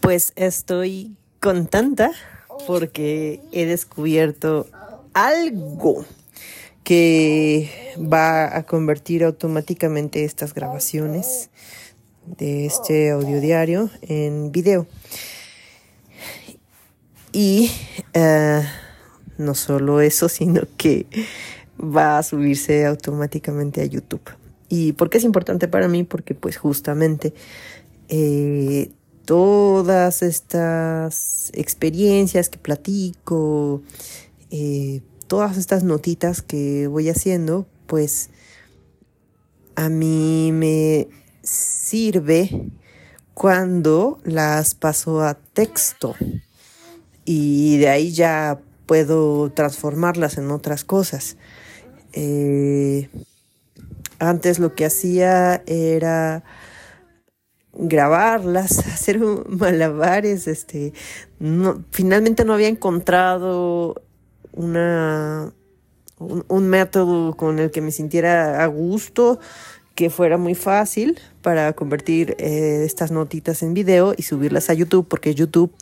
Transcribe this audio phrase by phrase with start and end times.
[0.00, 2.12] Pues estoy contenta
[2.66, 4.66] porque he descubierto
[5.14, 6.04] algo
[6.84, 11.50] que va a convertir automáticamente estas grabaciones
[12.38, 14.86] de este audio diario en video.
[17.32, 17.70] Y
[18.14, 18.62] uh,
[19.38, 21.06] no solo eso, sino que
[21.78, 24.30] va a subirse automáticamente a YouTube.
[24.68, 26.04] ¿Y por qué es importante para mí?
[26.04, 27.34] Porque pues justamente
[28.08, 28.90] eh,
[29.26, 33.82] todas estas experiencias que platico,
[34.50, 38.30] eh, todas estas notitas que voy haciendo, pues
[39.74, 41.08] a mí me
[41.42, 42.70] sirve
[43.34, 46.14] cuando las paso a texto
[47.24, 51.36] y de ahí ya puedo transformarlas en otras cosas.
[52.12, 53.10] Eh,
[54.18, 56.44] antes lo que hacía era
[57.78, 60.92] grabarlas, hacer malabares, este,
[61.38, 64.02] no, finalmente no había encontrado
[64.52, 65.52] una,
[66.18, 69.38] un, método con el que me sintiera a gusto,
[69.94, 75.06] que fuera muy fácil para convertir eh, estas notitas en video y subirlas a YouTube,
[75.08, 75.72] porque YouTube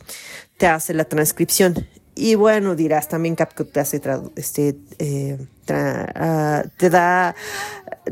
[0.57, 1.87] te hace la transcripción.
[2.15, 4.01] Y bueno, dirás, también CapCut te hace,
[4.37, 7.35] este, eh, ah, te da,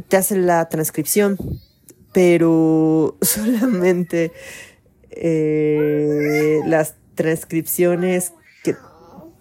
[0.10, 1.38] te hace la transcripción,
[2.14, 4.32] pero solamente
[5.10, 8.34] eh, las transcripciones
[8.64, 8.76] que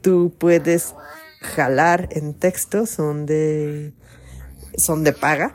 [0.00, 0.94] tú puedes
[1.40, 3.92] jalar en texto son de,
[4.76, 5.54] son de paga.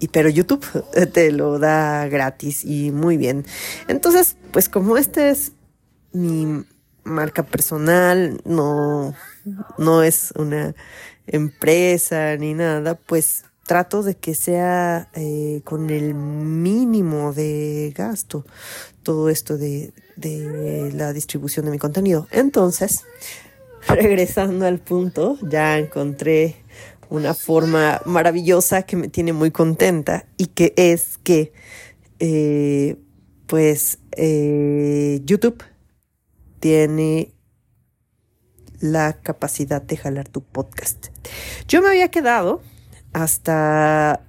[0.00, 0.64] Y pero YouTube
[1.12, 3.44] te lo da gratis y muy bien.
[3.88, 5.52] Entonces, pues como este es
[6.12, 6.64] mi
[7.02, 9.14] marca personal, no,
[9.76, 10.74] no es una
[11.26, 18.46] empresa ni nada, pues trato de que sea eh, con el mínimo de gasto
[19.02, 22.26] todo esto de, de la distribución de mi contenido.
[22.30, 23.04] Entonces,
[23.86, 26.56] regresando al punto, ya encontré
[27.10, 31.52] una forma maravillosa que me tiene muy contenta y que es que,
[32.20, 32.96] eh,
[33.46, 35.62] pues, eh, YouTube
[36.58, 37.34] tiene
[38.80, 41.08] la capacidad de jalar tu podcast.
[41.66, 42.62] Yo me había quedado
[43.12, 44.22] hasta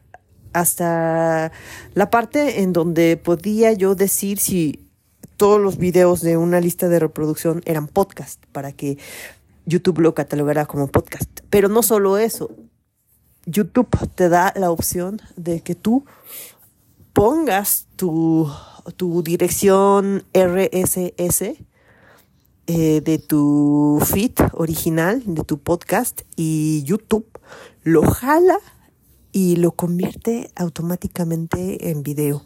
[0.52, 1.52] hasta
[1.94, 4.90] la parte en donde podía yo decir si
[5.38, 8.98] todos los videos de una lista de reproducción eran podcast para que
[9.66, 11.30] YouTube lo catalogara como podcast.
[11.50, 12.50] Pero no solo eso,
[13.46, 16.06] YouTube te da la opción de que tú
[17.14, 18.52] pongas tu,
[18.98, 21.42] tu dirección RSS
[22.68, 27.26] eh, de tu feed original, de tu podcast, y YouTube
[27.90, 28.60] lo jala
[29.32, 32.44] y lo convierte automáticamente en video.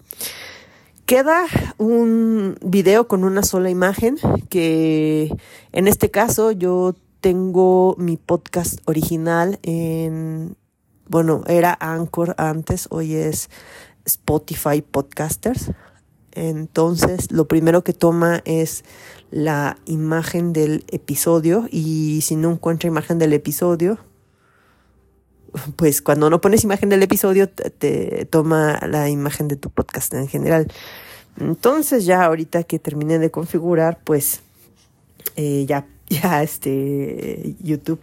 [1.06, 1.46] Queda
[1.78, 4.18] un video con una sola imagen
[4.50, 5.36] que
[5.74, 10.56] en este caso yo tengo mi podcast original en
[11.08, 13.50] bueno, era Anchor antes, hoy es
[14.06, 15.72] Spotify Podcasters.
[16.32, 18.84] Entonces, lo primero que toma es
[19.30, 24.00] la imagen del episodio y si no encuentra imagen del episodio,
[25.76, 30.28] pues cuando no pones imagen del episodio te, toma la imagen de tu podcast en
[30.28, 30.68] general.
[31.40, 34.42] Entonces ya ahorita que terminé de configurar, pues
[35.36, 38.02] eh, ya, ya este YouTube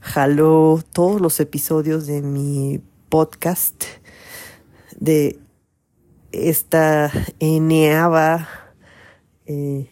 [0.00, 3.84] jaló todos los episodios de mi podcast
[4.98, 5.38] de
[6.32, 8.48] esta eneaba
[9.46, 9.86] eh,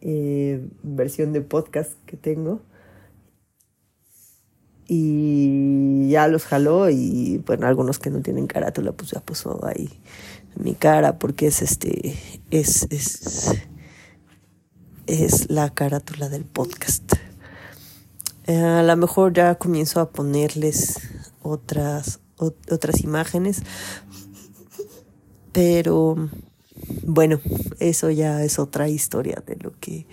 [0.00, 2.60] eh, versión de podcast que tengo
[4.88, 9.90] y ya los jaló y bueno algunos que no tienen carátula pues ya puso ahí
[10.54, 12.16] mi cara porque es este
[12.50, 13.50] es es
[15.06, 17.12] es la carátula del podcast.
[18.46, 21.00] Eh, a lo mejor ya comienzo a ponerles
[21.42, 23.62] otras, otras imágenes,
[25.52, 26.16] pero
[27.04, 27.40] bueno,
[27.78, 30.06] eso ya es otra historia de lo que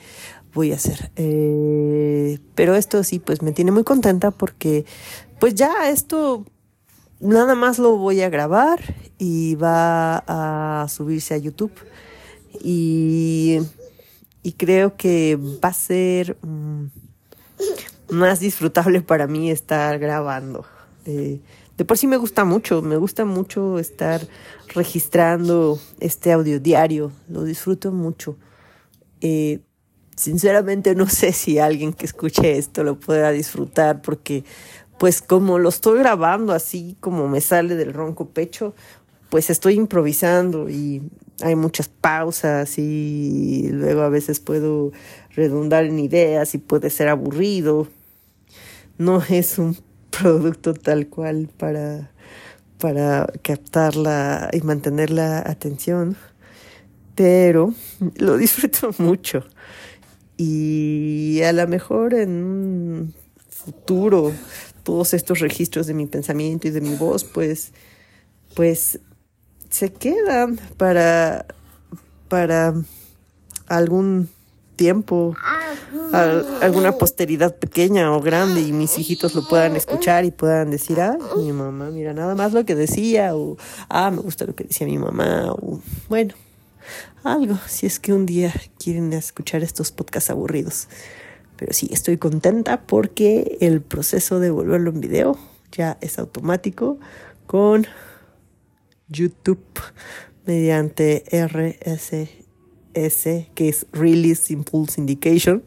[0.54, 1.12] voy a hacer.
[1.16, 4.86] Eh, pero esto sí, pues me tiene muy contenta porque
[5.40, 6.46] pues ya esto
[7.20, 8.80] nada más lo voy a grabar
[9.18, 11.74] y va a subirse a YouTube.
[12.62, 13.60] Y,
[14.44, 16.38] y creo que va a ser...
[16.42, 16.88] Mm,
[18.10, 20.66] más disfrutable para mí estar grabando.
[21.06, 21.42] Eh,
[21.78, 24.22] de por sí me gusta mucho, me gusta mucho estar
[24.74, 28.38] registrando este audio diario, lo disfruto mucho.
[29.22, 29.60] Eh,
[30.16, 34.44] sinceramente no sé si alguien que escuche esto lo pueda disfrutar porque
[34.98, 38.74] pues como lo estoy grabando así como me sale del ronco pecho,
[39.30, 41.02] pues estoy improvisando y
[41.42, 44.92] hay muchas pausas y luego a veces puedo
[45.36, 47.88] redundar en ideas y puede ser aburrido.
[48.98, 49.76] No es un
[50.12, 52.12] producto tal cual para,
[52.78, 56.16] para captarla y mantener la atención,
[57.16, 57.74] pero
[58.16, 59.44] lo disfruto mucho.
[60.46, 63.14] Y a lo mejor en un
[63.50, 64.34] futuro
[64.84, 67.72] todos estos registros de mi pensamiento y de mi voz, pues,
[68.54, 69.00] pues
[69.70, 71.46] se quedan para,
[72.28, 72.74] para
[73.68, 74.28] algún
[74.76, 75.34] tiempo,
[76.62, 81.18] alguna posteridad pequeña o grande y mis hijitos lo puedan escuchar y puedan decir, ah,
[81.38, 83.56] mi mamá, mira nada más lo que decía, o
[83.88, 85.80] ah, me gusta lo que decía mi mamá, o
[86.10, 86.34] bueno,
[87.24, 90.88] algo, si es que un día quieren escuchar estos podcasts aburridos.
[91.58, 95.38] Pero sí, estoy contenta porque el proceso de volverlo en video
[95.72, 97.00] ya es automático
[97.46, 97.88] con
[99.08, 99.64] YouTube
[100.46, 102.30] mediante RSS,
[103.54, 105.64] que es Release Impulse Indication.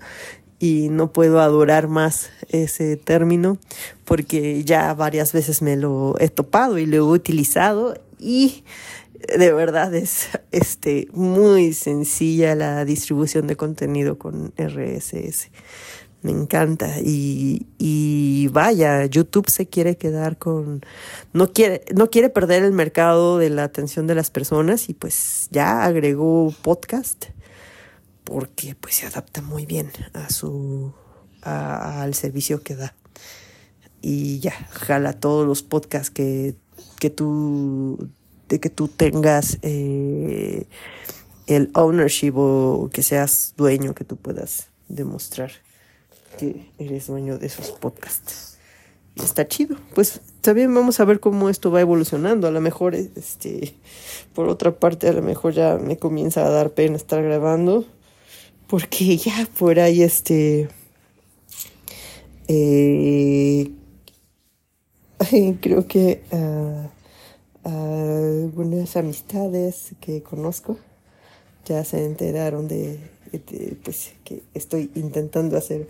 [0.58, 3.58] Y no puedo adorar más ese término
[4.06, 8.64] porque ya varias veces me lo he topado y lo he utilizado y
[9.36, 15.50] de verdad es este muy sencilla la distribución de contenido con RSS
[16.26, 16.98] me encanta.
[17.00, 20.82] Y, y, vaya, YouTube se quiere quedar con,
[21.32, 25.48] no quiere, no quiere perder el mercado de la atención de las personas y pues
[25.50, 27.26] ya agregó podcast
[28.24, 30.92] porque pues se adapta muy bien a su,
[31.42, 32.94] al servicio que da.
[34.02, 36.56] Y ya, jala todos los podcasts que,
[36.98, 38.10] que tú,
[38.48, 40.66] de que tú tengas eh,
[41.46, 45.50] el ownership o que seas dueño que tú puedas demostrar
[46.36, 48.58] que eres dueño de esos podcasts.
[49.16, 49.76] está chido.
[49.94, 52.46] Pues también vamos a ver cómo esto va evolucionando.
[52.46, 53.74] A lo mejor, este,
[54.34, 57.84] por otra parte, a lo mejor ya me comienza a dar pena estar grabando.
[58.66, 60.68] Porque ya por ahí, este,
[62.48, 63.70] eh,
[65.60, 70.78] creo que uh, algunas amistades que conozco
[71.64, 73.00] ya se enteraron de,
[73.82, 75.88] pues que estoy intentando hacer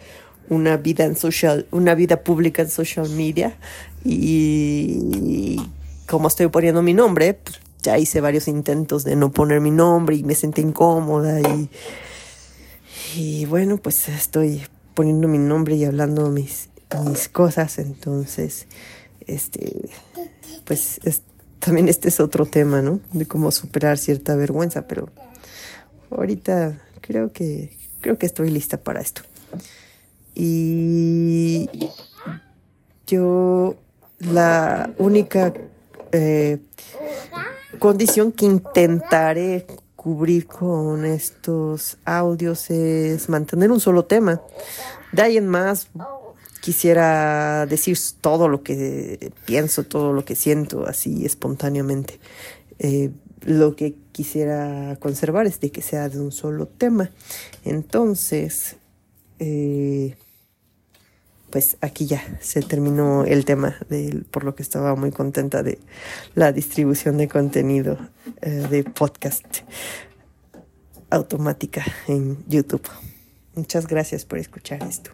[0.48, 3.56] una vida en social, una vida pública en social media
[4.04, 5.60] y
[6.06, 10.16] como estoy poniendo mi nombre, pues, ya hice varios intentos de no poner mi nombre
[10.16, 11.70] y me sentí incómoda y,
[13.16, 14.62] y bueno, pues estoy
[14.94, 16.68] poniendo mi nombre y hablando mis,
[17.04, 18.66] mis cosas, entonces,
[19.26, 19.88] este,
[20.64, 21.00] pues
[21.58, 23.00] también este es otro tema, ¿no?
[23.12, 25.08] De cómo superar cierta vergüenza, pero
[26.10, 29.22] ahorita creo que, creo que estoy lista para esto.
[30.34, 31.68] Y
[33.06, 33.76] yo
[34.18, 35.52] la única
[36.12, 36.58] eh,
[37.78, 44.40] condición que intentaré cubrir con estos audios es mantener un solo tema.
[45.12, 45.88] De ahí en más
[46.66, 52.18] quisiera decir todo lo que pienso, todo lo que siento así espontáneamente.
[52.80, 57.12] Eh, lo que quisiera conservar es de que sea de un solo tema.
[57.64, 58.78] Entonces,
[59.38, 60.16] eh,
[61.50, 65.78] pues aquí ya se terminó el tema de, por lo que estaba muy contenta de
[66.34, 67.96] la distribución de contenido
[68.42, 69.58] eh, de podcast
[71.10, 72.88] automática en YouTube.
[73.54, 75.12] Muchas gracias por escuchar esto.